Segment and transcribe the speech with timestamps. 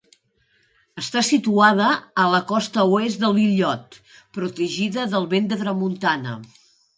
[1.01, 1.89] Està situada
[2.23, 3.99] a la costa oest de l'illot,
[4.39, 6.35] protegida del vent de tramuntana.